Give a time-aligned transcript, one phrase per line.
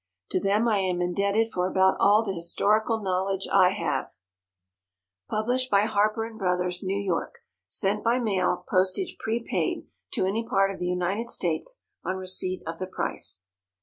[0.31, 4.17] To them I am indebted for about all the historical knowledge I have._"
[5.29, 7.37] PUBLISHED BY HARPER & BROTHERS, NEW YORK.
[7.69, 12.79] _Sent by mail, postage prepaid, to any part of the United States, on receipt of
[12.79, 13.43] the price.